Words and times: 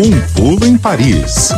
Um 0.00 0.20
pulo 0.32 0.64
em 0.64 0.78
Paris. 0.78 1.48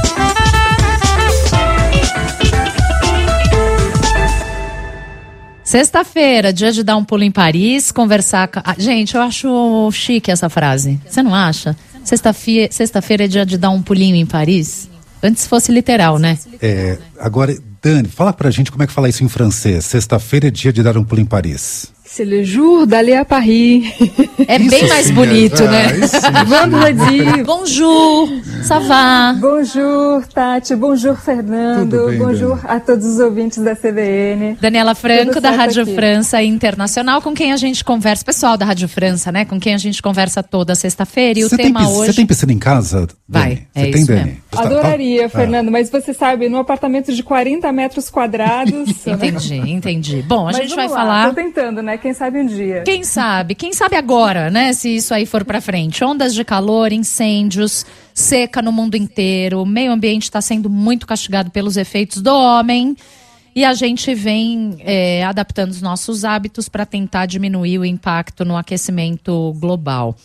Sexta-feira, 5.62 6.50
dia 6.50 6.72
de 6.72 6.82
dar 6.82 6.96
um 6.96 7.04
pulo 7.04 7.22
em 7.22 7.30
Paris, 7.30 7.92
conversar 7.92 8.48
com... 8.48 8.62
ah, 8.64 8.74
gente, 8.78 9.14
eu 9.14 9.20
acho 9.20 9.90
chique 9.92 10.30
essa 10.30 10.48
frase. 10.48 10.98
Você 11.06 11.22
não 11.22 11.34
acha? 11.34 11.76
Sexta-feira 12.02 12.72
sexta 12.72 13.02
é 13.10 13.28
dia 13.28 13.44
de 13.44 13.58
dar 13.58 13.68
um 13.68 13.82
pulinho 13.82 14.16
em 14.16 14.24
Paris? 14.24 14.88
Antes 15.22 15.46
fosse 15.46 15.70
literal, 15.70 16.18
né? 16.18 16.38
É, 16.62 16.96
agora, 17.18 17.54
Dani, 17.82 18.08
fala 18.08 18.32
pra 18.32 18.50
gente 18.50 18.72
como 18.72 18.82
é 18.82 18.86
que 18.86 18.92
fala 18.94 19.10
isso 19.10 19.22
em 19.22 19.28
francês. 19.28 19.84
Sexta-feira 19.84 20.48
é 20.48 20.50
dia 20.50 20.72
de 20.72 20.82
dar 20.82 20.96
um 20.96 21.04
pulo 21.04 21.20
em 21.20 21.26
Paris. 21.26 21.92
C'est 22.12 22.24
le 22.24 22.42
jour 22.42 22.88
d'aller 22.88 23.14
à 23.14 23.24
Paris. 23.24 23.84
É 24.48 24.58
bem 24.58 24.88
mais 24.88 25.06
sim, 25.06 25.14
bonito, 25.14 25.62
é. 25.62 25.68
né? 25.68 25.86
Ah, 25.86 25.96
isso. 25.96 26.16
Vendredi. 26.50 27.42
Bonjour, 27.44 28.28
ça 28.64 28.80
va? 28.80 29.32
Bonjour, 29.34 30.26
Tati. 30.26 30.74
Bonjour, 30.74 31.16
Fernando. 31.16 32.06
Bem, 32.08 32.18
Bonjour 32.18 32.58
a 32.64 32.80
todos 32.80 33.06
os 33.06 33.20
ouvintes 33.20 33.62
da 33.62 33.76
CBN. 33.76 34.56
Daniela 34.60 34.94
Franco, 34.96 35.34
Tudo 35.34 35.40
da 35.42 35.52
Rádio 35.52 35.84
aqui. 35.84 35.94
França 35.94 36.42
Internacional, 36.42 37.22
com 37.22 37.32
quem 37.32 37.52
a 37.52 37.56
gente 37.56 37.84
conversa, 37.84 38.24
pessoal 38.24 38.56
da 38.56 38.64
Rádio 38.64 38.88
França, 38.88 39.30
né? 39.30 39.44
Com 39.44 39.60
quem 39.60 39.72
a 39.72 39.78
gente 39.78 40.02
conversa 40.02 40.42
toda 40.42 40.74
sexta-feira. 40.74 41.38
E 41.38 41.44
o 41.44 41.48
Você 41.48 41.56
tem, 41.56 41.66
tema 41.72 41.88
hoje. 41.88 42.06
você 42.10 42.16
tem 42.16 42.26
piscina 42.26 42.52
em 42.52 42.58
casa? 42.58 43.06
Vai, 43.28 43.66
é 43.72 43.84
Você 43.84 43.90
tem, 43.92 44.02
isso 44.02 44.06
Dani? 44.08 44.24
mesmo. 44.24 44.40
Tá- 44.50 44.62
Adoraria, 44.64 45.26
Ah. 45.26 45.28
Fernando, 45.28 45.70
mas 45.70 45.88
você 45.88 46.12
sabe, 46.12 46.48
num 46.48 46.58
apartamento 46.58 47.12
de 47.14 47.22
40 47.22 47.70
metros 47.70 48.10
quadrados. 48.10 48.88
né? 49.06 49.12
Entendi, 49.14 49.54
entendi. 49.70 50.22
Bom, 50.26 50.40
a 50.48 50.52
Mas 50.52 50.56
gente 50.56 50.74
vai 50.74 50.88
lá, 50.88 50.96
falar. 50.96 51.28
Tô 51.28 51.34
tentando, 51.34 51.80
né? 51.82 51.99
Quem 52.00 52.14
sabe 52.14 52.40
um 52.40 52.46
dia. 52.46 52.82
Quem 52.82 53.04
sabe? 53.04 53.54
Quem 53.54 53.72
sabe 53.72 53.96
agora, 53.96 54.50
né? 54.50 54.72
Se 54.72 54.96
isso 54.96 55.12
aí 55.12 55.26
for 55.26 55.44
pra 55.44 55.60
frente. 55.60 56.04
Ondas 56.04 56.34
de 56.34 56.44
calor, 56.44 56.92
incêndios, 56.92 57.84
seca 58.14 58.62
no 58.62 58.72
mundo 58.72 58.96
inteiro. 58.96 59.62
O 59.62 59.66
meio 59.66 59.92
ambiente 59.92 60.24
está 60.24 60.40
sendo 60.40 60.68
muito 60.70 61.06
castigado 61.06 61.50
pelos 61.50 61.76
efeitos 61.76 62.22
do 62.22 62.34
homem. 62.34 62.96
E 63.54 63.64
a 63.64 63.74
gente 63.74 64.14
vem 64.14 64.76
é, 64.80 65.24
adaptando 65.24 65.70
os 65.70 65.82
nossos 65.82 66.24
hábitos 66.24 66.68
para 66.68 66.86
tentar 66.86 67.26
diminuir 67.26 67.78
o 67.78 67.84
impacto 67.84 68.44
no 68.44 68.56
aquecimento 68.56 69.52
global. 69.58 70.16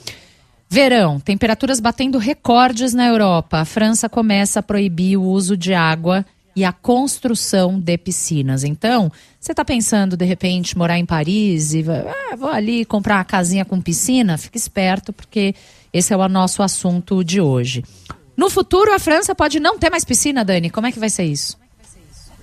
Verão, 0.69 1.19
temperaturas 1.19 1.79
batendo 1.79 2.17
recordes 2.17 2.93
na 2.93 3.07
Europa. 3.07 3.59
A 3.59 3.65
França 3.65 4.09
começa 4.09 4.59
a 4.59 4.63
proibir 4.63 5.17
o 5.17 5.23
uso 5.23 5.55
de 5.55 5.73
água 5.73 6.25
e 6.55 6.63
a 6.63 6.71
construção 6.71 7.79
de 7.79 7.97
piscinas. 7.97 8.63
Então, 8.63 9.11
você 9.39 9.51
está 9.51 9.65
pensando, 9.65 10.15
de 10.15 10.25
repente, 10.25 10.77
morar 10.77 10.97
em 10.97 11.05
Paris 11.05 11.73
e 11.73 11.83
ah, 11.89 12.35
vou 12.35 12.49
ali 12.49 12.85
comprar 12.85 13.17
uma 13.17 13.25
casinha 13.25 13.65
com 13.65 13.81
piscina? 13.81 14.37
Fique 14.37 14.57
esperto, 14.57 15.11
porque 15.11 15.53
esse 15.91 16.13
é 16.13 16.17
o 16.17 16.29
nosso 16.29 16.63
assunto 16.63 17.23
de 17.23 17.41
hoje. 17.41 17.83
No 18.37 18.49
futuro, 18.49 18.93
a 18.93 18.99
França 18.99 19.35
pode 19.35 19.59
não 19.59 19.77
ter 19.77 19.89
mais 19.89 20.05
piscina, 20.05 20.43
Dani. 20.43 20.69
Como 20.69 20.87
é 20.87 20.91
que 20.91 20.99
vai 20.99 21.09
ser 21.09 21.23
isso? 21.23 21.57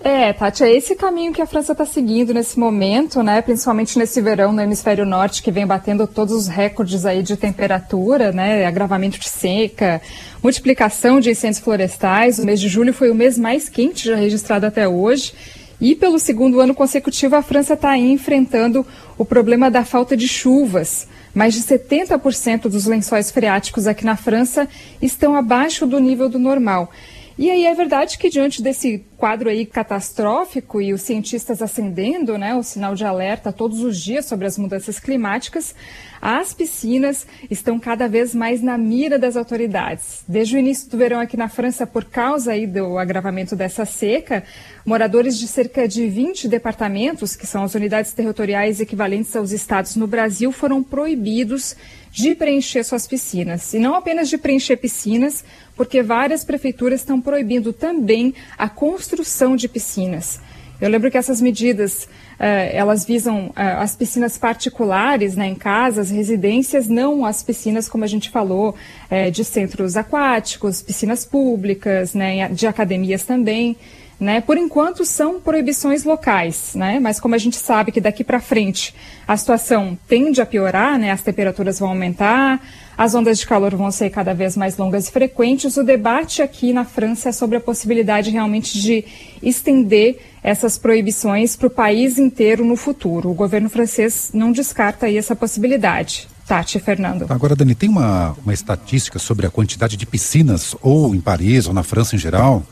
É, 0.05 0.33
Tati, 0.33 0.65
é 0.65 0.77
esse 0.77 0.97
caminho 0.97 1.33
que 1.33 1.41
a 1.41 1.47
França 1.47 1.71
está 1.71 1.85
seguindo 1.85 2.35
nesse 2.35 2.59
momento, 2.59 3.23
né? 3.23 3.41
Principalmente 3.41 3.97
nesse 3.97 4.21
verão 4.21 4.53
no 4.53 4.61
hemisfério 4.61 5.07
norte, 5.07 5.41
que 5.41 5.53
vem 5.53 5.65
batendo 5.65 6.09
todos 6.09 6.35
os 6.35 6.49
recordes 6.49 7.07
aí 7.07 7.23
de 7.23 7.37
temperatura, 7.37 8.33
né? 8.33 8.67
Agravamento 8.67 9.17
de 9.17 9.29
seca, 9.29 10.03
multiplicação 10.43 11.21
de 11.21 11.31
incêndios 11.31 11.61
florestais. 11.63 12.41
O 12.41 12.45
mês 12.45 12.61
de 12.61 12.69
julho 12.69 12.93
foi 12.93 13.13
o 13.13 13.15
mês 13.15 13.39
mais 13.39 13.69
quente 13.69 14.09
já 14.09 14.17
registrado 14.17 14.67
até 14.67 14.89
hoje. 14.89 15.35
E 15.81 15.95
pelo 15.95 16.19
segundo 16.19 16.61
ano 16.61 16.75
consecutivo, 16.75 17.37
a 17.37 17.43
França 17.43 17.75
está 17.75 17.97
enfrentando 17.97 18.85
o 19.17 19.25
problema 19.25 19.71
da 19.71 19.85
falta 19.85 20.17
de 20.17 20.27
chuvas. 20.27 21.07
Mais 21.33 21.55
de 21.55 21.61
70% 21.63 22.63
dos 22.63 22.87
lençóis 22.87 23.31
freáticos 23.31 23.87
aqui 23.87 24.05
na 24.05 24.17
França 24.17 24.69
estão 25.01 25.37
abaixo 25.37 25.87
do 25.87 26.01
nível 26.01 26.29
do 26.29 26.41
normal. 26.41 26.91
E 27.39 27.51
aí 27.51 27.65
é 27.65 27.75
verdade 27.75 28.19
que 28.19 28.29
diante 28.29 28.63
desse 28.63 29.05
quadro 29.23 29.49
aí 29.49 29.65
catastrófico 29.65 30.83
e 30.83 30.93
os 30.93 31.03
cientistas 31.03 31.63
acendendo, 31.63 32.37
né, 32.37 32.57
o 32.57 32.63
sinal 32.65 32.97
de 32.97 33.05
alerta 33.05 33.53
todos 33.53 33.79
os 33.79 33.97
dias 33.97 34.25
sobre 34.25 34.49
as 34.49 34.59
mudanças 34.59 34.99
climáticas, 34.99 35.77
as 36.21 36.53
piscinas 36.53 37.25
estão 37.49 37.79
cada 37.79 38.09
vez 38.09 38.35
mais 38.35 38.61
na 38.61 38.77
mira 38.77 39.21
das 39.21 39.37
autoridades. 39.37 40.25
Desde 40.27 40.57
o 40.57 40.59
início 40.59 40.91
do 40.91 40.99
verão 40.99 41.21
aqui 41.21 41.37
na 41.37 41.49
França, 41.49 41.87
por 41.87 42.05
causa 42.05 42.51
aí 42.51 42.67
do 42.67 42.99
agravamento 42.99 43.55
dessa 43.55 43.85
seca, 43.85 44.43
moradores 44.85 45.39
de 45.39 45.47
cerca 45.47 45.87
de 45.87 46.09
20 46.09 46.49
departamentos, 46.49 47.37
que 47.37 47.47
são 47.47 47.63
as 47.63 47.77
unidades 47.77 48.13
territoriais 48.13 48.81
equivalentes 48.81 49.37
aos 49.37 49.53
estados 49.53 49.95
no 49.95 50.09
Brasil, 50.09 50.51
foram 50.51 50.83
proibidos 50.83 51.77
de 52.11 52.35
preencher 52.35 52.85
suas 52.85 53.07
piscinas. 53.07 53.73
E 53.73 53.79
não 53.79 53.95
apenas 53.95 54.29
de 54.29 54.37
preencher 54.37 54.77
piscinas, 54.77 55.43
porque 55.75 56.03
várias 56.03 56.45
prefeituras 56.45 57.01
estão 57.01 57.21
proibindo 57.21 57.73
também 57.73 58.35
a 58.59 58.69
construção 58.69 59.12
de 59.57 59.69
piscinas. 59.69 60.41
Eu 60.81 60.89
lembro 60.91 61.11
que 61.13 61.17
essas 61.17 61.41
medidas, 61.41 62.09
eh, 62.41 62.73
elas 62.75 63.05
visam 63.05 63.53
eh, 63.55 63.63
as 63.63 63.95
piscinas 63.95 64.37
particulares, 64.37 65.37
né, 65.37 65.47
em 65.47 65.55
casas, 65.55 66.11
residências, 66.11 66.89
não 66.89 67.25
as 67.25 67.41
piscinas, 67.41 67.89
como 67.89 68.03
a 68.03 68.07
gente 68.09 68.31
falou, 68.31 68.75
eh, 69.09 69.31
de 69.31 69.45
centros 69.45 69.97
aquáticos, 69.97 70.83
piscinas 70.83 71.25
públicas, 71.25 72.15
né, 72.15 72.49
de 72.49 72.67
academias 72.67 73.23
também. 73.25 73.77
Né? 74.23 74.41
Por 74.41 74.57
enquanto 74.57 75.05
são 75.05 75.41
proibições 75.41 76.05
locais, 76.05 76.77
né? 76.77 77.01
mas 77.01 77.19
como 77.19 77.35
a 77.35 77.39
gente 77.39 77.57
sabe 77.57 77.91
que 77.91 78.01
daqui 78.01 78.23
para 78.23 78.39
frente 78.41 78.95
a 79.27 79.37
situação 79.37 79.99
tende 80.07 80.41
a 80.41 80.47
piorar, 80.47 80.97
né? 80.97 81.11
as 81.11 81.23
temperaturas 81.23 81.81
vão 81.81 81.89
aumentar, 81.89 82.65
as 82.97 83.17
ondas 83.17 83.41
de 83.41 83.47
calor 83.49 83.75
vão 83.75 83.91
ser 83.91 84.11
cada 84.11 84.33
vez 84.33 84.57
mais 84.57 84.77
longas 84.77 85.09
e 85.09 85.11
frequentes, 85.11 85.77
o 85.77 85.83
debate 85.83 86.41
aqui 86.41 86.73
na 86.73 86.85
França 86.85 87.31
é 87.31 87.33
sobre 87.33 87.57
a 87.57 87.61
possibilidade 87.61 88.31
realmente 88.31 88.81
de 88.81 89.05
estender 89.43 90.21
essas 90.41 90.79
proibições 90.79 91.57
para 91.57 91.67
o 91.67 91.71
país 91.71 92.17
inteiro 92.17 92.65
no 92.65 92.77
futuro. 92.77 93.29
O 93.29 93.35
governo 93.35 93.69
francês 93.69 94.31
não 94.33 94.53
descarta 94.53 95.07
aí 95.07 95.17
essa 95.17 95.35
possibilidade. 95.35 96.29
Tati, 96.47 96.79
Fernando. 96.79 97.27
Agora, 97.29 97.57
Dani, 97.57 97.75
tem 97.75 97.89
uma, 97.89 98.37
uma 98.45 98.55
estatística 98.55 99.19
sobre 99.19 99.47
a 99.47 99.51
quantidade 99.51 99.97
de 99.97 100.07
piscinas, 100.07 100.77
ou 100.81 101.13
em 101.13 101.21
Paris, 101.21 101.67
ou 101.67 101.75
na 101.75 101.83
França 101.83 102.15
em 102.15 102.19
geral? 102.19 102.63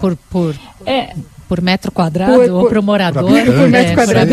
Por, 0.00 0.16
por, 0.30 0.54
É, 0.86 1.14
por 1.48 1.60
metro 1.60 1.90
quadrado 1.92 2.32
Por- 2.34 2.50
ou 2.50 2.60
por- 2.62 2.74
por 2.74 2.82
morador? 2.82 3.24
por 3.24 3.30
habitante, 3.38 3.56
por 3.58 3.68
metro 3.68 3.92
É, 3.92 3.94
quadrado. 3.94 4.32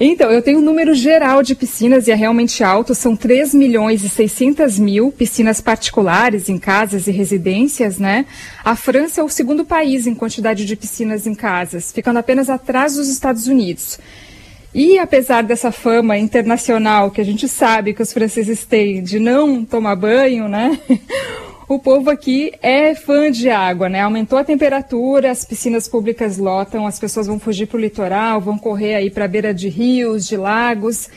Então, 0.00 0.28
eu 0.30 0.42
tenho 0.42 0.58
um 0.58 0.62
número 0.62 0.92
geral 0.94 1.40
de 1.42 1.54
piscinas 1.54 2.08
e 2.08 2.10
é 2.10 2.14
realmente 2.16 2.64
alto, 2.64 2.94
são 2.96 3.14
3 3.14 3.54
milhões 3.54 4.02
e 4.02 4.08
600 4.08 4.76
mil 4.78 5.12
piscinas 5.12 5.60
particulares 5.60 6.48
em 6.48 6.58
casas 6.58 7.06
e 7.06 7.12
residências, 7.12 7.96
né? 7.98 8.26
A 8.64 8.74
França 8.74 9.20
é 9.20 9.24
o 9.24 9.28
segundo 9.28 9.64
país 9.64 10.06
em 10.08 10.14
quantidade 10.14 10.64
de 10.66 10.74
piscinas 10.74 11.28
em 11.28 11.34
casas, 11.34 11.92
ficando 11.92 12.18
apenas 12.18 12.50
atrás 12.50 12.96
dos 12.96 13.08
Estados 13.08 13.46
Unidos. 13.46 13.98
E 14.74 14.98
apesar 14.98 15.42
dessa 15.44 15.70
fama 15.70 16.18
internacional 16.18 17.12
que 17.12 17.20
a 17.20 17.24
gente 17.24 17.46
sabe 17.46 17.94
que 17.94 18.02
os 18.02 18.12
franceses 18.12 18.64
têm 18.64 19.00
de 19.00 19.20
não 19.20 19.64
tomar 19.64 19.94
banho, 19.94 20.48
né? 20.48 20.76
O 21.66 21.78
povo 21.78 22.10
aqui 22.10 22.52
é 22.60 22.94
fã 22.94 23.30
de 23.30 23.48
água, 23.48 23.88
né? 23.88 24.02
Aumentou 24.02 24.38
a 24.38 24.44
temperatura, 24.44 25.30
as 25.30 25.46
piscinas 25.46 25.88
públicas 25.88 26.36
lotam, 26.36 26.86
as 26.86 26.98
pessoas 26.98 27.26
vão 27.26 27.38
fugir 27.38 27.66
para 27.66 27.78
o 27.78 27.80
litoral, 27.80 28.38
vão 28.38 28.58
correr 28.58 28.96
aí 28.96 29.10
para 29.10 29.24
a 29.24 29.28
beira 29.28 29.54
de 29.54 29.70
rios, 29.70 30.26
de 30.26 30.36
lagos. 30.36 31.08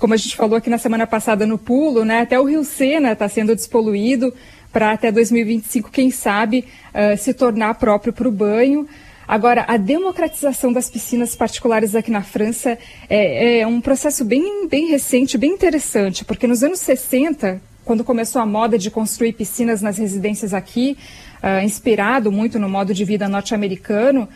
Como 0.00 0.12
a 0.12 0.16
gente 0.16 0.34
falou 0.34 0.56
aqui 0.56 0.68
na 0.68 0.78
semana 0.78 1.06
passada 1.06 1.46
no 1.46 1.56
pulo, 1.56 2.04
né? 2.04 2.22
Até 2.22 2.38
o 2.40 2.42
Rio 2.42 2.64
Sena 2.64 3.12
está 3.12 3.28
sendo 3.28 3.54
despoluído 3.54 4.34
para 4.72 4.90
até 4.90 5.12
2025, 5.12 5.88
quem 5.92 6.10
sabe, 6.10 6.64
ah, 6.92 7.16
se 7.16 7.32
tornar 7.32 7.74
próprio 7.74 8.12
para 8.12 8.26
o 8.26 8.32
banho. 8.32 8.88
Agora, 9.28 9.64
a 9.68 9.76
democratização 9.76 10.72
das 10.72 10.90
piscinas 10.90 11.36
particulares 11.36 11.94
aqui 11.94 12.10
na 12.10 12.22
França 12.22 12.76
é, 13.08 13.60
é 13.60 13.66
um 13.68 13.80
processo 13.80 14.24
bem, 14.24 14.66
bem 14.66 14.88
recente, 14.88 15.38
bem 15.38 15.52
interessante, 15.52 16.24
porque 16.24 16.48
nos 16.48 16.64
anos 16.64 16.80
60, 16.80 17.62
quando 17.84 18.04
começou 18.04 18.40
a 18.40 18.46
moda 18.46 18.78
de 18.78 18.90
construir 18.90 19.32
piscinas 19.32 19.82
nas 19.82 19.98
residências 19.98 20.52
aqui, 20.54 20.96
ah, 21.42 21.62
inspirado 21.64 22.30
muito 22.30 22.58
no 22.58 22.68
modo 22.68 22.94
de 22.94 23.04
vida 23.04 23.28
norte-americano, 23.28 24.28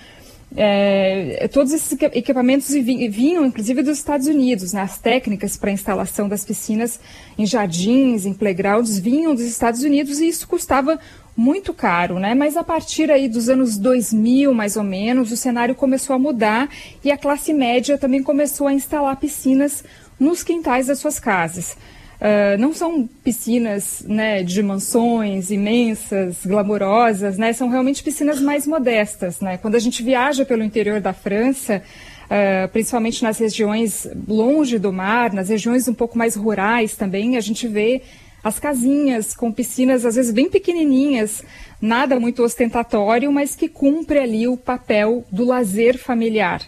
é, 0.57 1.49
todos 1.53 1.73
esses 1.73 1.93
equi- 1.93 2.19
equipamentos 2.19 2.69
vi- 2.71 3.09
vinham, 3.09 3.45
inclusive, 3.45 3.83
dos 3.83 3.99
Estados 3.99 4.27
Unidos. 4.27 4.73
Né? 4.73 4.81
As 4.81 4.99
técnicas 4.99 5.57
para 5.57 5.71
instalação 5.73 6.29
das 6.29 6.45
piscinas 6.45 7.01
em 7.37 7.45
jardins, 7.45 8.25
em 8.25 8.33
playgrounds, 8.33 8.99
vinham 8.99 9.35
dos 9.35 9.45
Estados 9.45 9.83
Unidos 9.83 10.21
e 10.21 10.29
isso 10.29 10.47
custava 10.47 10.99
muito 11.37 11.75
caro, 11.75 12.19
né? 12.19 12.35
Mas 12.35 12.57
a 12.57 12.65
partir 12.65 13.11
aí 13.11 13.29
dos 13.29 13.51
anos 13.51 13.77
2000, 13.77 14.55
mais 14.55 14.75
ou 14.77 14.83
menos, 14.83 15.31
o 15.31 15.37
cenário 15.37 15.75
começou 15.75 16.17
a 16.17 16.19
mudar 16.19 16.71
e 17.05 17.11
a 17.11 17.19
classe 17.19 17.53
média 17.53 17.99
também 17.99 18.23
começou 18.23 18.67
a 18.67 18.73
instalar 18.73 19.17
piscinas 19.17 19.85
nos 20.19 20.43
quintais 20.43 20.87
das 20.87 20.99
suas 20.99 21.19
casas. 21.21 21.77
Ah, 22.21 22.57
não 22.59 22.73
são 22.73 23.09
piscinas 23.23 24.05
né, 24.07 24.43
de 24.43 24.63
mansões 24.63 25.51
imensas, 25.51 26.45
glamurosas, 26.45 27.37
né? 27.37 27.53
São 27.53 27.69
realmente 27.69 28.03
piscinas 28.03 28.41
mais 28.41 28.67
modestas, 28.67 29.41
né? 29.41 29.59
Quando 29.59 29.75
a 29.75 29.79
gente 29.79 30.03
viaja 30.03 30.45
pelo 30.45 30.63
interior 30.63 31.01
da 31.01 31.13
França, 31.13 31.83
ah, 32.31 32.69
principalmente 32.73 33.23
nas 33.23 33.39
regiões 33.39 34.09
longe 34.27 34.79
do 34.79 34.93
mar, 34.93 35.33
nas 35.33 35.49
regiões 35.49 35.87
um 35.89 35.95
pouco 35.95 36.17
mais 36.17 36.35
rurais 36.35 36.97
também, 36.97 37.37
a 37.37 37.41
gente 37.41 37.69
vê 37.69 38.03
as 38.43 38.59
casinhas 38.59 39.35
com 39.35 39.53
piscinas 39.53 40.07
às 40.07 40.15
vezes 40.15 40.33
bem 40.33 40.49
pequenininhas, 40.49 41.43
nada 41.81 42.19
muito 42.19 42.43
ostentatório, 42.43 43.31
mas 43.33 43.57
que 43.57 43.69
cumpre 43.69 44.21
ali 44.21 44.47
o 44.49 44.57
papel 44.57 45.25
do 45.31 45.45
lazer 45.45 45.99
familiar. 45.99 46.63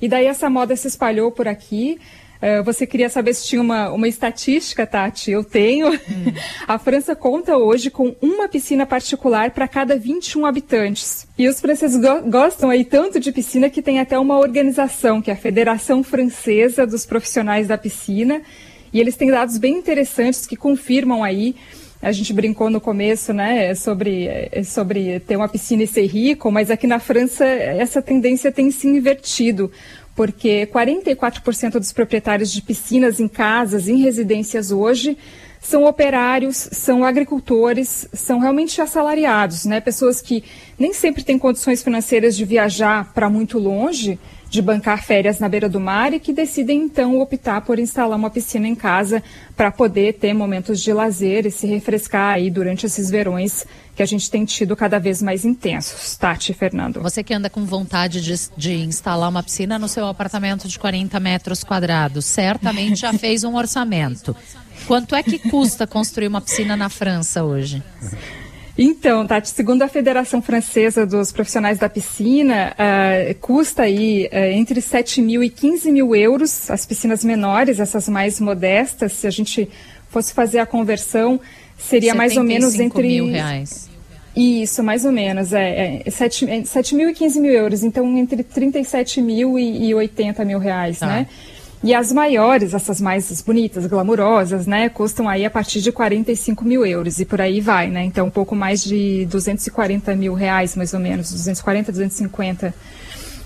E 0.00 0.08
daí 0.08 0.26
essa 0.26 0.48
moda 0.48 0.74
se 0.74 0.88
espalhou 0.88 1.30
por 1.30 1.46
aqui. 1.46 1.98
Uh, 2.40 2.62
você 2.62 2.86
queria 2.86 3.08
saber 3.08 3.34
se 3.34 3.46
tinha 3.46 3.60
uma, 3.60 3.90
uma 3.90 4.06
estatística, 4.06 4.86
Tati? 4.86 5.30
Eu 5.30 5.42
tenho. 5.42 5.92
Hum. 5.92 6.32
A 6.68 6.78
França 6.78 7.16
conta 7.16 7.56
hoje 7.56 7.90
com 7.90 8.14
uma 8.22 8.48
piscina 8.48 8.86
particular 8.86 9.50
para 9.50 9.66
cada 9.66 9.96
21 9.96 10.46
habitantes. 10.46 11.26
E 11.36 11.48
os 11.48 11.60
franceses 11.60 12.00
go 12.00 12.30
gostam 12.30 12.70
aí 12.70 12.84
tanto 12.84 13.18
de 13.18 13.32
piscina 13.32 13.68
que 13.68 13.82
tem 13.82 13.98
até 13.98 14.18
uma 14.18 14.38
organização, 14.38 15.20
que 15.20 15.30
é 15.30 15.34
a 15.34 15.36
Federação 15.36 16.02
Francesa 16.02 16.86
dos 16.86 17.04
Profissionais 17.04 17.66
da 17.66 17.76
Piscina. 17.76 18.40
E 18.92 19.00
eles 19.00 19.16
têm 19.16 19.30
dados 19.30 19.58
bem 19.58 19.76
interessantes 19.76 20.46
que 20.46 20.56
confirmam 20.56 21.24
aí 21.24 21.56
a 22.00 22.12
gente 22.12 22.32
brincou 22.32 22.70
no 22.70 22.80
começo, 22.80 23.32
né, 23.32 23.74
sobre, 23.74 24.28
sobre 24.64 25.18
ter 25.18 25.36
uma 25.36 25.48
piscina 25.48 25.82
e 25.82 25.86
ser 25.86 26.06
rico, 26.06 26.50
mas 26.50 26.70
aqui 26.70 26.86
na 26.86 27.00
França 27.00 27.44
essa 27.44 28.00
tendência 28.00 28.52
tem 28.52 28.70
se 28.70 28.86
invertido 28.86 29.70
porque 30.18 30.66
44% 30.66 31.78
dos 31.78 31.92
proprietários 31.92 32.50
de 32.50 32.60
piscinas 32.60 33.20
em 33.20 33.28
casas, 33.28 33.86
em 33.86 33.98
residências 33.98 34.72
hoje, 34.72 35.16
são 35.60 35.84
operários, 35.84 36.56
são 36.56 37.04
agricultores, 37.04 38.08
são 38.12 38.40
realmente 38.40 38.80
assalariados, 38.80 39.64
né? 39.64 39.80
Pessoas 39.80 40.20
que 40.20 40.42
nem 40.76 40.92
sempre 40.92 41.22
têm 41.22 41.38
condições 41.38 41.84
financeiras 41.84 42.36
de 42.36 42.44
viajar 42.44 43.12
para 43.14 43.30
muito 43.30 43.60
longe 43.60 44.18
de 44.48 44.62
bancar 44.62 45.04
férias 45.04 45.38
na 45.38 45.48
beira 45.48 45.68
do 45.68 45.78
mar 45.78 46.12
e 46.12 46.20
que 46.20 46.32
decidem 46.32 46.82
então 46.82 47.20
optar 47.20 47.60
por 47.60 47.78
instalar 47.78 48.18
uma 48.18 48.30
piscina 48.30 48.66
em 48.66 48.74
casa 48.74 49.22
para 49.56 49.70
poder 49.70 50.14
ter 50.14 50.32
momentos 50.32 50.80
de 50.80 50.92
lazer 50.92 51.46
e 51.46 51.50
se 51.50 51.66
refrescar 51.66 52.34
aí 52.34 52.50
durante 52.50 52.86
esses 52.86 53.10
verões 53.10 53.66
que 53.94 54.02
a 54.02 54.06
gente 54.06 54.30
tem 54.30 54.44
tido 54.44 54.76
cada 54.76 54.98
vez 54.98 55.20
mais 55.20 55.44
intensos. 55.44 56.16
Tati, 56.16 56.54
Fernando. 56.54 57.02
Você 57.02 57.22
que 57.22 57.34
anda 57.34 57.50
com 57.50 57.64
vontade 57.64 58.22
de, 58.22 58.34
de 58.56 58.74
instalar 58.76 59.28
uma 59.28 59.42
piscina 59.42 59.78
no 59.78 59.88
seu 59.88 60.06
apartamento 60.06 60.68
de 60.68 60.78
40 60.78 61.18
metros 61.18 61.64
quadrados, 61.64 62.24
certamente 62.24 63.00
já 63.00 63.12
fez 63.18 63.44
um 63.44 63.56
orçamento. 63.56 64.34
Quanto 64.86 65.14
é 65.14 65.22
que 65.22 65.38
custa 65.38 65.86
construir 65.86 66.28
uma 66.28 66.40
piscina 66.40 66.76
na 66.76 66.88
França 66.88 67.42
hoje? 67.42 67.82
Então, 68.80 69.26
Tati, 69.26 69.48
segundo 69.48 69.82
a 69.82 69.88
Federação 69.88 70.40
Francesa 70.40 71.04
dos 71.04 71.32
Profissionais 71.32 71.78
da 71.78 71.88
Piscina, 71.88 72.76
uh, 72.78 73.34
custa 73.40 73.82
aí 73.82 74.30
uh, 74.32 74.36
entre 74.52 74.80
7 74.80 75.20
mil 75.20 75.42
e 75.42 75.50
15 75.50 75.90
mil 75.90 76.14
euros 76.14 76.70
as 76.70 76.86
piscinas 76.86 77.24
menores, 77.24 77.80
essas 77.80 78.08
mais 78.08 78.38
modestas. 78.38 79.14
Se 79.14 79.26
a 79.26 79.30
gente 79.30 79.68
fosse 80.08 80.32
fazer 80.32 80.60
a 80.60 80.66
conversão, 80.66 81.40
seria 81.76 82.14
mais 82.14 82.36
ou 82.36 82.44
menos 82.44 82.78
entre. 82.78 83.02
mil 83.02 83.26
reais. 83.26 83.90
Isso, 84.36 84.84
mais 84.84 85.04
ou 85.04 85.10
menos. 85.10 85.52
É, 85.52 86.02
é 86.06 86.10
7, 86.10 86.64
7 86.64 86.94
mil 86.94 87.10
e 87.10 87.14
15 87.14 87.40
mil 87.40 87.52
euros. 87.52 87.82
Então, 87.82 88.16
entre 88.16 88.44
37 88.44 89.20
mil 89.20 89.58
e, 89.58 89.88
e 89.88 89.94
80 89.94 90.44
mil 90.44 90.60
reais, 90.60 91.00
tá. 91.00 91.06
né? 91.08 91.26
E 91.82 91.94
as 91.94 92.12
maiores, 92.12 92.74
essas 92.74 93.00
mais 93.00 93.40
bonitas, 93.42 93.86
glamurosas, 93.86 94.66
né, 94.66 94.88
custam 94.88 95.28
aí 95.28 95.44
a 95.44 95.50
partir 95.50 95.80
de 95.80 95.92
45 95.92 96.64
mil 96.64 96.84
euros 96.84 97.20
e 97.20 97.24
por 97.24 97.40
aí 97.40 97.60
vai, 97.60 97.88
né? 97.88 98.02
Então, 98.04 98.26
um 98.26 98.30
pouco 98.30 98.56
mais 98.56 98.82
de 98.82 99.26
240 99.26 100.14
mil 100.16 100.34
reais, 100.34 100.74
mais 100.74 100.92
ou 100.92 100.98
menos, 100.98 101.30
240, 101.30 101.92
250. 101.92 102.74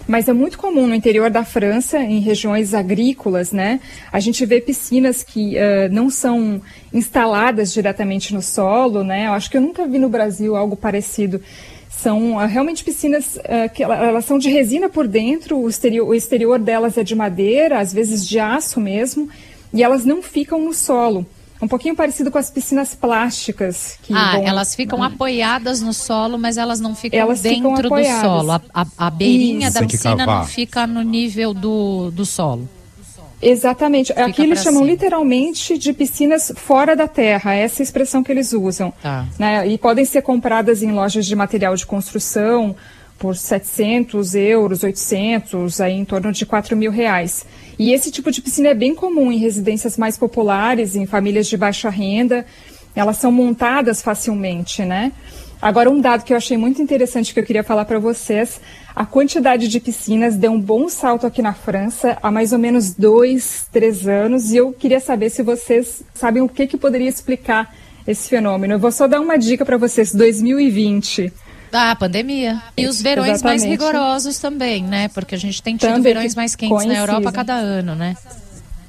Mas 0.08 0.28
é 0.28 0.32
muito 0.32 0.58
comum 0.58 0.86
no 0.86 0.94
interior 0.94 1.30
da 1.30 1.44
França, 1.44 1.98
em 1.98 2.20
regiões 2.20 2.74
agrícolas, 2.74 3.52
né? 3.52 3.80
A 4.10 4.18
gente 4.18 4.44
vê 4.46 4.60
piscinas 4.60 5.22
que 5.22 5.56
uh, 5.56 5.92
não 5.92 6.10
são 6.10 6.60
instaladas 6.92 7.72
diretamente 7.72 8.34
no 8.34 8.42
solo, 8.42 9.04
né? 9.04 9.28
Eu 9.28 9.32
acho 9.32 9.50
que 9.50 9.56
eu 9.56 9.60
nunca 9.60 9.86
vi 9.86 9.98
no 9.98 10.08
Brasil 10.08 10.56
algo 10.56 10.74
parecido 10.74 11.40
são 11.96 12.36
uh, 12.36 12.46
realmente 12.46 12.82
piscinas 12.82 13.36
uh, 13.36 13.72
que 13.72 13.82
elas 13.82 14.24
são 14.24 14.38
de 14.38 14.50
resina 14.50 14.88
por 14.88 15.06
dentro, 15.06 15.58
o 15.58 15.68
exterior, 15.68 16.08
o 16.08 16.14
exterior 16.14 16.58
delas 16.58 16.96
é 16.96 17.04
de 17.04 17.14
madeira, 17.14 17.78
às 17.78 17.92
vezes 17.92 18.26
de 18.26 18.38
aço 18.38 18.80
mesmo, 18.80 19.28
e 19.72 19.82
elas 19.82 20.04
não 20.04 20.22
ficam 20.22 20.60
no 20.60 20.72
solo. 20.72 21.26
Um 21.60 21.68
pouquinho 21.68 21.94
parecido 21.94 22.28
com 22.28 22.38
as 22.38 22.50
piscinas 22.50 22.92
plásticas. 22.92 23.96
Que 24.02 24.12
ah, 24.12 24.32
vão... 24.32 24.48
elas 24.48 24.74
ficam 24.74 25.00
apoiadas 25.00 25.80
no 25.80 25.92
solo, 25.92 26.36
mas 26.36 26.56
elas 26.56 26.80
não 26.80 26.92
ficam 26.92 27.20
elas 27.20 27.40
dentro 27.40 27.76
ficam 27.76 27.90
do 27.90 28.20
solo. 28.20 28.50
A, 28.50 28.60
a, 28.74 28.86
a 28.98 29.10
beirinha 29.10 29.68
Isso. 29.68 29.80
da 29.80 29.86
piscina 29.86 30.26
não 30.26 30.44
fica 30.44 30.88
no 30.88 31.02
nível 31.02 31.54
do, 31.54 32.10
do 32.10 32.26
solo. 32.26 32.68
Exatamente. 33.42 34.12
Fica 34.12 34.24
Aqui 34.24 34.42
eles 34.42 34.62
chamam 34.62 34.84
literalmente 34.84 35.76
de 35.76 35.92
piscinas 35.92 36.52
fora 36.54 36.94
da 36.94 37.08
terra, 37.08 37.54
essa 37.54 37.80
é 37.80 37.82
a 37.82 37.84
expressão 37.84 38.22
que 38.22 38.30
eles 38.30 38.52
usam. 38.52 38.92
Tá. 39.02 39.26
Né? 39.38 39.68
E 39.68 39.76
podem 39.76 40.04
ser 40.04 40.22
compradas 40.22 40.82
em 40.82 40.92
lojas 40.92 41.26
de 41.26 41.34
material 41.34 41.74
de 41.74 41.84
construção 41.84 42.76
por 43.18 43.36
700 43.36 44.34
euros, 44.34 44.82
800, 44.82 45.80
aí 45.80 45.92
em 45.92 46.04
torno 46.04 46.32
de 46.32 46.46
4 46.46 46.76
mil 46.76 46.90
reais. 46.90 47.44
E 47.78 47.92
esse 47.92 48.10
tipo 48.10 48.30
de 48.30 48.40
piscina 48.40 48.68
é 48.68 48.74
bem 48.74 48.94
comum 48.94 49.30
em 49.30 49.38
residências 49.38 49.96
mais 49.96 50.16
populares, 50.16 50.94
em 50.94 51.06
famílias 51.06 51.46
de 51.46 51.56
baixa 51.56 51.90
renda. 51.90 52.46
Elas 52.94 53.16
são 53.16 53.32
montadas 53.32 54.02
facilmente, 54.02 54.84
né? 54.84 55.12
Agora, 55.62 55.88
um 55.88 56.00
dado 56.00 56.24
que 56.24 56.32
eu 56.32 56.36
achei 56.36 56.56
muito 56.56 56.82
interessante 56.82 57.32
que 57.32 57.38
eu 57.38 57.44
queria 57.44 57.62
falar 57.62 57.84
para 57.84 58.00
vocês: 58.00 58.60
a 58.96 59.06
quantidade 59.06 59.68
de 59.68 59.78
piscinas 59.78 60.34
deu 60.34 60.50
um 60.50 60.60
bom 60.60 60.88
salto 60.88 61.24
aqui 61.24 61.40
na 61.40 61.54
França 61.54 62.18
há 62.20 62.32
mais 62.32 62.52
ou 62.52 62.58
menos 62.58 62.92
dois, 62.94 63.68
três 63.70 64.08
anos, 64.08 64.50
e 64.50 64.56
eu 64.56 64.72
queria 64.72 64.98
saber 64.98 65.30
se 65.30 65.40
vocês 65.40 66.02
sabem 66.12 66.42
o 66.42 66.48
que, 66.48 66.66
que 66.66 66.76
poderia 66.76 67.08
explicar 67.08 67.72
esse 68.04 68.28
fenômeno. 68.28 68.74
Eu 68.74 68.78
vou 68.80 68.90
só 68.90 69.06
dar 69.06 69.20
uma 69.20 69.38
dica 69.38 69.64
para 69.64 69.76
vocês: 69.76 70.12
2020. 70.12 71.32
Ah, 71.72 71.92
a 71.92 71.96
pandemia. 71.96 72.60
E 72.76 72.88
os 72.88 73.00
verões 73.00 73.30
Exatamente. 73.30 73.60
mais 73.60 73.70
rigorosos 73.70 74.38
também, 74.40 74.82
né? 74.82 75.08
Porque 75.08 75.36
a 75.36 75.38
gente 75.38 75.62
tem 75.62 75.76
tido 75.76 75.90
também 75.90 76.02
verões 76.02 76.34
mais 76.34 76.56
quentes 76.56 76.84
na 76.86 76.94
Europa 76.94 77.30
cada 77.30 77.54
ano, 77.54 77.94
né? 77.94 78.16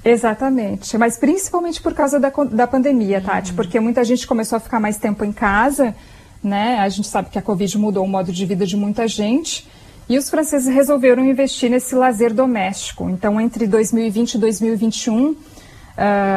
Exatamente, 0.03 0.97
mas 0.97 1.17
principalmente 1.17 1.81
por 1.81 1.93
causa 1.93 2.19
da, 2.19 2.29
da 2.29 2.67
pandemia, 2.67 3.21
Tati, 3.21 3.51
uhum. 3.51 3.55
porque 3.55 3.79
muita 3.79 4.03
gente 4.03 4.27
começou 4.27 4.57
a 4.57 4.59
ficar 4.59 4.77
mais 4.77 4.97
tempo 4.97 5.23
em 5.23 5.31
casa 5.31 5.95
né? 6.43 6.79
A 6.79 6.89
gente 6.89 7.07
sabe 7.07 7.29
que 7.29 7.39
a 7.39 7.41
Covid 7.41 7.77
mudou 7.77 8.03
o 8.03 8.07
modo 8.07 8.31
de 8.31 8.45
vida 8.45 8.65
de 8.65 8.75
muita 8.75 9.07
gente. 9.07 9.67
E 10.09 10.17
os 10.17 10.29
franceses 10.29 10.73
resolveram 10.73 11.23
investir 11.23 11.69
nesse 11.69 11.95
lazer 11.95 12.33
doméstico. 12.33 13.09
Então, 13.09 13.39
entre 13.39 13.65
2020 13.65 14.33
e 14.33 14.37
2021, 14.37 15.31
uh, 15.31 15.37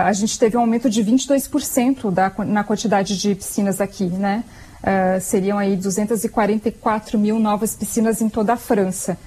a 0.05 0.12
gente 0.12 0.38
teve 0.38 0.56
um 0.56 0.61
aumento 0.61 0.88
de 0.88 1.03
22% 1.05 2.12
da, 2.12 2.32
na 2.44 2.62
quantidade 2.62 3.19
de 3.19 3.35
piscinas 3.35 3.81
aqui, 3.81 4.05
né? 4.05 4.44
Uh, 4.81 5.20
seriam 5.20 5.58
aí 5.58 5.76
244 5.76 7.19
mil 7.19 7.41
novas 7.41 7.75
piscinas 7.75 8.20
em 8.20 8.29
toda 8.29 8.53
a 8.53 8.56
França. 8.56 9.19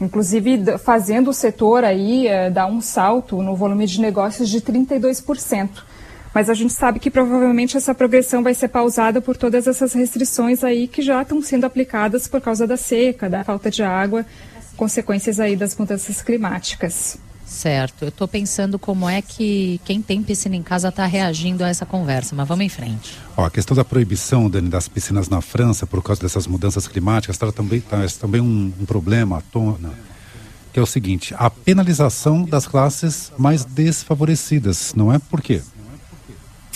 Inclusive, 0.00 0.78
fazendo 0.78 1.28
o 1.28 1.34
setor 1.34 1.84
aí 1.84 2.26
uh, 2.26 2.50
dar 2.50 2.66
um 2.66 2.80
salto 2.80 3.42
no 3.42 3.54
volume 3.54 3.86
de 3.86 4.00
negócios 4.00 4.48
de 4.48 4.60
32%. 4.62 5.91
Mas 6.34 6.48
a 6.48 6.54
gente 6.54 6.72
sabe 6.72 6.98
que 6.98 7.10
provavelmente 7.10 7.76
essa 7.76 7.94
progressão 7.94 8.42
vai 8.42 8.54
ser 8.54 8.68
pausada 8.68 9.20
por 9.20 9.36
todas 9.36 9.66
essas 9.66 9.92
restrições 9.92 10.64
aí 10.64 10.88
que 10.88 11.02
já 11.02 11.20
estão 11.22 11.42
sendo 11.42 11.64
aplicadas 11.64 12.26
por 12.26 12.40
causa 12.40 12.66
da 12.66 12.76
seca, 12.76 13.28
da 13.28 13.44
falta 13.44 13.70
de 13.70 13.82
água, 13.82 14.24
consequências 14.76 15.38
aí 15.38 15.56
das 15.56 15.76
mudanças 15.76 16.22
climáticas. 16.22 17.18
Certo. 17.52 18.04
Eu 18.04 18.08
estou 18.08 18.26
pensando 18.26 18.78
como 18.78 19.06
é 19.06 19.20
que 19.20 19.78
quem 19.84 20.00
tem 20.00 20.22
piscina 20.22 20.56
em 20.56 20.62
casa 20.62 20.88
está 20.88 21.04
reagindo 21.04 21.62
a 21.62 21.68
essa 21.68 21.84
conversa, 21.84 22.34
mas 22.34 22.48
vamos 22.48 22.64
em 22.64 22.68
frente. 22.68 23.18
Ó, 23.36 23.44
a 23.44 23.50
questão 23.50 23.76
da 23.76 23.84
proibição, 23.84 24.48
Dani, 24.48 24.70
das 24.70 24.88
piscinas 24.88 25.28
na 25.28 25.42
França 25.42 25.86
por 25.86 26.02
causa 26.02 26.22
dessas 26.22 26.46
mudanças 26.46 26.88
climáticas 26.88 27.36
tá, 27.36 27.52
também 27.52 27.80
traz 27.80 28.16
também 28.16 28.40
um, 28.40 28.72
um 28.80 28.86
problema 28.86 29.38
à 29.38 29.40
tona, 29.42 29.90
que 30.72 30.78
é 30.78 30.82
o 30.82 30.86
seguinte: 30.86 31.34
a 31.36 31.50
penalização 31.50 32.44
das 32.44 32.66
classes 32.66 33.30
mais 33.36 33.66
desfavorecidas, 33.66 34.94
não 34.96 35.12
é? 35.12 35.18
Por 35.18 35.42
quê? 35.42 35.60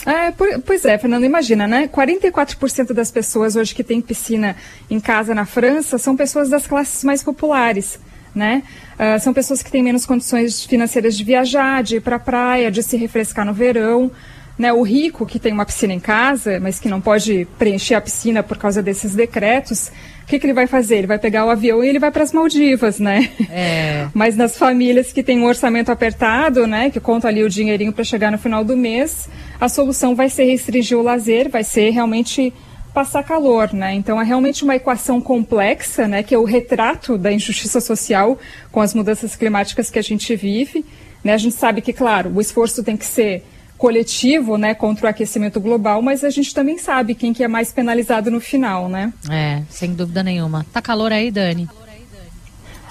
É, 0.07 0.31
pois 0.65 0.85
é, 0.85 0.97
Fernando, 0.97 1.25
imagina, 1.25 1.67
né? 1.67 1.89
44% 1.89 2.93
das 2.93 3.11
pessoas 3.11 3.57
hoje 3.57 3.75
que 3.75 3.83
têm 3.83 4.01
piscina 4.01 4.55
em 4.89 5.01
casa 5.01 5.35
na 5.35 5.45
França 5.45 5.99
são 5.99 6.17
pessoas 6.17 6.49
das 6.49 6.65
classes 6.65 7.03
mais 7.03 7.25
populares, 7.25 7.99
né? 8.33 8.63
Uh, 8.95 9.19
são 9.19 9.35
pessoas 9.35 9.65
que 9.65 9.71
têm 9.71 9.83
menos 9.83 10.07
condições 10.07 10.65
financeiras 10.65 11.17
de 11.17 11.25
viajar, 11.25 11.83
de 11.83 11.97
ir 11.97 12.01
para 12.01 12.17
a 12.17 12.21
praia, 12.21 12.71
de 12.71 12.85
se 12.85 12.97
refrescar 12.97 13.45
no 13.45 13.53
verão. 13.53 14.13
Né, 14.59 14.73
o 14.73 14.83
rico 14.83 15.27
que 15.27 15.39
tem 15.39 15.53
uma 15.53 15.67
piscina 15.67 15.93
em 15.93 16.01
casa, 16.01 16.59
mas 16.59 16.81
que 16.81 16.89
não 16.89 16.99
pode 16.99 17.47
preencher 17.59 17.95
a 17.95 18.01
piscina 18.01 18.43
por 18.43 18.57
causa 18.57 18.83
desses 18.83 19.15
decretos, 19.15 19.93
o 20.27 20.29
que, 20.29 20.41
que 20.41 20.47
ele 20.47 20.55
vai 20.55 20.67
fazer? 20.67 20.97
Ele 20.97 21.07
vai 21.07 21.19
pegar 21.21 21.45
o 21.45 21.51
avião 21.51 21.85
e 21.85 21.89
ele 21.89 22.01
vai 22.01 22.11
para 22.11 22.25
as 22.25 22.33
Maldivas, 22.33 22.99
né? 22.99 23.31
É. 23.49 24.09
Mas 24.15 24.35
nas 24.35 24.59
famílias 24.59 25.13
que 25.13 25.23
têm 25.23 25.39
um 25.39 25.45
orçamento 25.45 25.93
apertado, 25.93 26.67
né, 26.67 26.91
que 26.91 26.99
conta 26.99 27.29
ali 27.29 27.45
o 27.45 27.49
dinheirinho 27.49 27.93
para 27.93 28.03
chegar 28.03 28.33
no 28.33 28.39
final 28.39 28.65
do 28.65 28.77
mês, 28.77 29.29
a 29.61 29.69
solução 29.69 30.17
vai 30.17 30.29
ser 30.29 30.45
restringir 30.45 30.99
o 30.99 31.03
lazer, 31.03 31.49
vai 31.49 31.63
ser 31.63 31.91
realmente 31.91 32.53
passar 32.93 33.23
calor, 33.23 33.73
né? 33.73 33.95
Então 33.95 34.21
é 34.21 34.25
realmente 34.25 34.65
uma 34.65 34.75
equação 34.75 35.21
complexa, 35.21 36.09
né, 36.09 36.23
que 36.23 36.35
é 36.35 36.39
o 36.39 36.45
retrato 36.45 37.19
da 37.19 37.31
injustiça 37.31 37.81
social 37.81 38.39
com 38.73 38.81
as 38.81 38.95
mudanças 38.95 39.37
climáticas 39.37 39.91
que 39.91 39.99
a 39.99 40.03
gente 40.03 40.35
vive. 40.35 40.85
Né? 41.23 41.35
A 41.35 41.39
gente 41.39 41.55
sabe 41.55 41.83
que, 41.83 41.93
claro, 41.93 42.33
o 42.35 42.41
esforço 42.41 42.83
tem 42.83 42.97
que 42.97 43.05
ser 43.05 43.45
coletivo, 43.77 44.57
né, 44.57 44.75
contra 44.75 45.07
o 45.07 45.09
aquecimento 45.09 45.61
global, 45.61 46.01
mas 46.01 46.25
a 46.25 46.31
gente 46.31 46.55
também 46.55 46.79
sabe 46.79 47.15
quem 47.15 47.33
que 47.33 47.45
é 47.45 47.49
mais 47.49 47.73
penalizado 47.73 48.31
no 48.31 48.41
final, 48.41 48.89
né? 48.89 49.13
É, 49.31 49.63
sem 49.69 49.95
dúvida 49.95 50.23
nenhuma. 50.23 50.67
Tá 50.73 50.81
calor 50.81 51.13
aí, 51.13 51.31
Dani? 51.31 51.69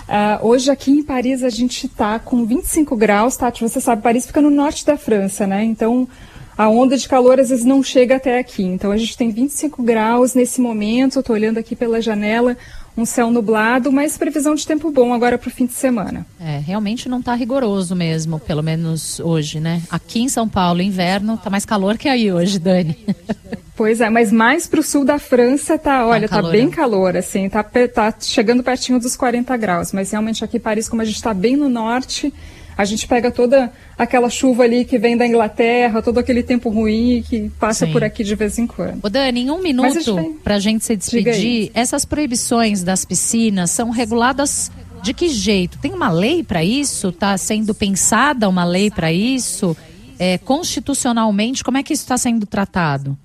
Uh, 0.07 0.47
hoje 0.47 0.69
aqui 0.69 0.91
em 0.91 1.01
Paris 1.01 1.41
a 1.41 1.49
gente 1.49 1.87
está 1.87 2.19
com 2.19 2.45
25 2.45 2.95
graus, 2.95 3.35
Tati, 3.35 3.63
você 3.63 3.81
sabe, 3.81 4.03
Paris 4.03 4.27
fica 4.27 4.39
no 4.39 4.51
norte 4.51 4.85
da 4.85 4.97
França, 4.97 5.47
né? 5.47 5.63
Então 5.63 6.07
a 6.55 6.69
onda 6.69 6.95
de 6.95 7.07
calor 7.07 7.39
às 7.39 7.49
vezes 7.49 7.65
não 7.65 7.81
chega 7.81 8.15
até 8.15 8.37
aqui. 8.37 8.63
Então 8.63 8.91
a 8.91 8.97
gente 8.97 9.17
tem 9.17 9.31
25 9.31 9.81
graus 9.81 10.35
nesse 10.35 10.61
momento, 10.61 11.19
estou 11.19 11.35
olhando 11.35 11.57
aqui 11.57 11.75
pela 11.75 11.99
janela, 12.01 12.55
um 12.97 13.05
céu 13.05 13.29
nublado, 13.29 13.91
mas 13.91 14.17
previsão 14.17 14.55
de 14.55 14.65
tempo 14.65 14.89
bom 14.91 15.13
agora 15.13 15.37
para 15.37 15.47
o 15.47 15.51
fim 15.51 15.65
de 15.65 15.73
semana. 15.73 16.25
É, 16.39 16.59
realmente 16.59 17.09
não 17.09 17.19
está 17.19 17.33
rigoroso 17.35 17.95
mesmo, 17.95 18.39
pelo 18.39 18.63
menos 18.63 19.19
hoje, 19.19 19.59
né? 19.59 19.81
Aqui 19.89 20.21
em 20.21 20.29
São 20.29 20.47
Paulo, 20.47 20.81
inverno, 20.81 21.35
está 21.35 21.49
mais 21.49 21.65
calor 21.65 21.97
que 21.97 22.07
aí 22.07 22.31
hoje, 22.31 22.59
Dani. 22.59 22.97
Pois 23.75 23.99
é, 23.99 24.09
mas 24.09 24.31
mais 24.31 24.67
para 24.67 24.79
o 24.79 24.83
sul 24.83 25.03
da 25.03 25.19
França 25.19 25.77
tá, 25.77 26.07
olha, 26.07 26.29
tá, 26.29 26.41
tá 26.41 26.49
bem 26.49 26.69
calor, 26.69 27.17
assim, 27.17 27.49
tá, 27.49 27.61
tá 27.61 28.13
chegando 28.21 28.63
pertinho 28.63 28.99
dos 28.99 29.17
40 29.17 29.55
graus, 29.57 29.91
mas 29.91 30.11
realmente 30.11 30.43
aqui 30.45 30.57
em 30.57 30.61
Paris, 30.61 30.87
como 30.87 31.01
a 31.01 31.05
gente 31.05 31.17
está 31.17 31.33
bem 31.33 31.57
no 31.57 31.67
norte, 31.67 32.33
a 32.77 32.85
gente 32.85 33.05
pega 33.05 33.31
toda 33.31 33.71
aquela 33.97 34.29
chuva 34.29 34.63
ali 34.63 34.85
que 34.85 34.97
vem 34.97 35.17
da 35.17 35.27
Inglaterra, 35.27 36.01
todo 36.01 36.19
aquele 36.19 36.41
tempo 36.41 36.69
ruim 36.69 37.23
que 37.27 37.49
passa 37.59 37.85
Sim. 37.85 37.91
por 37.91 38.03
aqui 38.03 38.23
de 38.23 38.35
vez 38.35 38.57
em 38.57 38.67
quando. 38.67 39.03
O 39.03 39.09
Dani, 39.09 39.41
em 39.41 39.51
um 39.51 39.61
minuto, 39.61 40.39
para 40.43 40.55
a 40.55 40.59
gente 40.59 40.83
se 40.85 40.95
despedir, 40.95 41.71
essas 41.73 42.05
proibições 42.05 42.83
das 42.83 43.03
piscinas 43.03 43.71
são 43.71 43.89
reguladas 43.89 44.71
de 45.01 45.13
que 45.13 45.29
jeito? 45.29 45.77
Tem 45.79 45.93
uma 45.93 46.09
lei 46.09 46.43
para 46.43 46.63
isso? 46.63 47.09
Está 47.09 47.37
sendo 47.37 47.73
pensada 47.73 48.49
uma 48.49 48.65
lei 48.65 48.89
para 48.89 49.11
isso? 49.11 49.75
É, 50.17 50.37
constitucionalmente, 50.37 51.63
como 51.63 51.77
é 51.77 51.83
que 51.83 51.93
isso 51.93 52.03
está 52.03 52.17
sendo 52.17 52.45
tratado? 52.45 53.17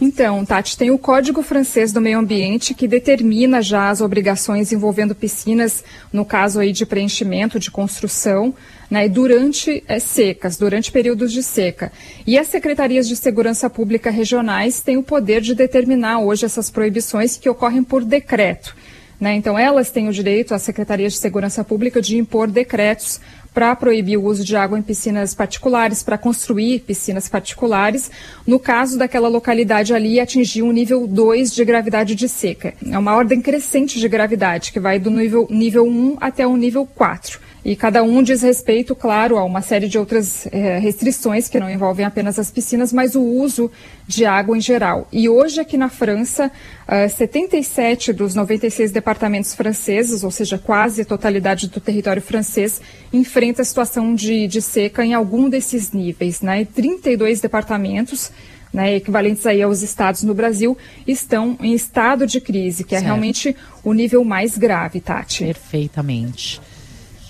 Então, 0.00 0.44
Tati, 0.44 0.76
tem 0.76 0.90
o 0.90 0.98
Código 0.98 1.42
Francês 1.42 1.92
do 1.92 2.00
Meio 2.00 2.18
Ambiente 2.18 2.74
que 2.74 2.88
determina 2.88 3.60
já 3.60 3.90
as 3.90 4.00
obrigações 4.00 4.72
envolvendo 4.72 5.14
piscinas, 5.14 5.84
no 6.12 6.24
caso 6.24 6.60
aí 6.60 6.72
de 6.72 6.86
preenchimento, 6.86 7.58
de 7.58 7.70
construção, 7.70 8.54
né, 8.90 9.08
durante 9.08 9.84
é, 9.86 9.98
secas, 9.98 10.56
durante 10.56 10.90
períodos 10.90 11.32
de 11.32 11.42
seca. 11.42 11.92
E 12.26 12.38
as 12.38 12.48
secretarias 12.48 13.06
de 13.06 13.14
segurança 13.14 13.70
pública 13.70 14.10
regionais 14.10 14.80
têm 14.80 14.96
o 14.96 15.02
poder 15.02 15.40
de 15.40 15.54
determinar 15.54 16.18
hoje 16.18 16.44
essas 16.44 16.70
proibições 16.70 17.36
que 17.36 17.48
ocorrem 17.48 17.84
por 17.84 18.04
decreto. 18.04 18.74
Né? 19.20 19.34
Então, 19.34 19.58
elas 19.58 19.90
têm 19.90 20.08
o 20.08 20.12
direito, 20.12 20.54
as 20.54 20.62
secretarias 20.62 21.12
de 21.12 21.18
segurança 21.18 21.62
pública, 21.62 22.00
de 22.00 22.16
impor 22.16 22.48
decretos 22.48 23.20
para 23.52 23.74
proibir 23.74 24.16
o 24.16 24.24
uso 24.24 24.44
de 24.44 24.56
água 24.56 24.78
em 24.78 24.82
piscinas 24.82 25.34
particulares, 25.34 26.02
para 26.02 26.18
construir 26.18 26.80
piscinas 26.80 27.28
particulares, 27.28 28.10
no 28.46 28.58
caso 28.58 28.98
daquela 28.98 29.28
localidade 29.28 29.94
ali 29.94 30.20
atingir 30.20 30.62
um 30.62 30.72
nível 30.72 31.06
2 31.06 31.54
de 31.54 31.64
gravidade 31.64 32.14
de 32.14 32.28
seca. 32.28 32.74
É 32.88 32.98
uma 32.98 33.14
ordem 33.14 33.40
crescente 33.40 33.98
de 33.98 34.08
gravidade, 34.08 34.72
que 34.72 34.80
vai 34.80 34.98
do 34.98 35.10
nível, 35.10 35.46
nível 35.50 35.86
1 35.86 36.16
até 36.20 36.46
o 36.46 36.56
nível 36.56 36.86
4. 36.86 37.40
E 37.64 37.76
cada 37.76 38.02
um 38.02 38.22
diz 38.22 38.40
respeito, 38.42 38.94
claro, 38.94 39.36
a 39.36 39.44
uma 39.44 39.60
série 39.60 39.86
de 39.86 39.98
outras 39.98 40.46
é, 40.50 40.78
restrições 40.78 41.48
que 41.48 41.60
não 41.60 41.68
envolvem 41.70 42.06
apenas 42.06 42.38
as 42.38 42.50
piscinas, 42.50 42.92
mas 42.92 43.14
o 43.14 43.22
uso 43.22 43.70
de 44.06 44.24
água 44.24 44.56
em 44.56 44.60
geral. 44.60 45.06
E 45.12 45.28
hoje 45.28 45.60
aqui 45.60 45.76
na 45.76 45.88
França, 45.88 46.46
uh, 46.46 46.50
ah, 46.88 47.08
77 47.08 48.12
dos 48.12 48.34
96 48.34 48.90
departamentos 48.90 49.54
franceses, 49.54 50.24
ou 50.24 50.30
seja, 50.30 50.58
quase 50.58 51.02
a 51.02 51.04
totalidade 51.04 51.68
do 51.68 51.80
território 51.80 52.22
francês, 52.22 52.80
enfrenta 53.12 53.62
a 53.62 53.64
situação 53.64 54.14
de, 54.14 54.46
de 54.46 54.62
seca 54.62 55.04
em 55.04 55.12
algum 55.12 55.48
desses 55.48 55.92
níveis. 55.92 56.40
Né? 56.40 56.62
E 56.62 56.64
32 56.64 57.40
departamentos 57.40 58.32
né, 58.72 58.96
equivalentes 58.96 59.44
aí 59.46 59.60
aos 59.62 59.82
estados 59.82 60.22
no 60.22 60.34
Brasil, 60.34 60.78
estão 61.06 61.58
em 61.60 61.74
estado 61.74 62.26
de 62.26 62.40
crise, 62.40 62.84
que 62.84 62.94
é 62.94 63.00
realmente 63.00 63.54
o 63.82 63.92
nível 63.92 64.24
mais 64.24 64.56
grave, 64.56 65.00
Tati. 65.00 65.44
Perfeitamente. 65.44 66.60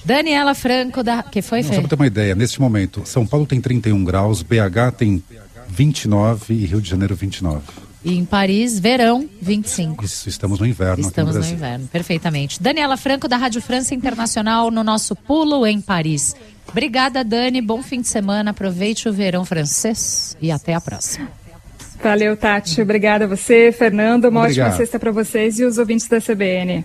Daniela 0.04 0.54
Franco, 0.54 1.02
da... 1.02 1.22
que 1.22 1.42
foi, 1.42 1.62
Fê? 1.62 1.74
Só 1.74 1.80
para 1.80 1.88
ter 1.88 1.94
uma 1.94 2.06
ideia, 2.06 2.34
neste 2.34 2.60
momento, 2.60 3.02
São 3.04 3.26
Paulo 3.26 3.46
tem 3.46 3.60
31 3.60 4.02
graus, 4.04 4.42
BH 4.42 4.96
tem 4.96 5.22
29 5.68 6.54
e 6.54 6.66
Rio 6.66 6.80
de 6.80 6.88
Janeiro 6.88 7.14
29. 7.14 7.60
E 8.02 8.16
em 8.16 8.24
Paris, 8.24 8.78
verão, 8.78 9.28
25. 9.42 10.04
Isso, 10.04 10.28
estamos 10.28 10.58
no 10.58 10.66
inverno 10.66 11.06
Estamos 11.06 11.34
no, 11.34 11.42
no, 11.42 11.48
inverno, 11.48 11.86
perfeitamente. 11.88 12.62
Daniela 12.62 12.96
Franco, 12.96 13.28
da 13.28 13.36
Rádio 13.36 13.60
França 13.60 13.94
Internacional, 13.94 14.70
no 14.70 14.82
nosso 14.82 15.14
Pulo 15.14 15.66
em 15.66 15.80
Paris. 15.82 16.34
Obrigada, 16.66 17.22
Dani. 17.22 17.60
Bom 17.60 17.82
fim 17.82 18.00
de 18.00 18.08
semana. 18.08 18.52
Aproveite 18.52 19.08
o 19.08 19.12
verão 19.12 19.44
francês 19.44 20.36
e 20.40 20.50
até 20.50 20.74
a 20.74 20.80
próxima. 20.80 21.28
Valeu, 22.02 22.34
Tati. 22.36 22.80
Obrigada 22.80 23.26
a 23.26 23.28
você, 23.28 23.70
Fernando. 23.70 24.26
Uma 24.26 24.42
Obrigado. 24.42 24.68
ótima 24.68 24.76
sexta 24.78 24.98
para 24.98 25.12
vocês 25.12 25.58
e 25.58 25.64
os 25.64 25.76
ouvintes 25.76 26.08
da 26.08 26.20
CBN. 26.20 26.84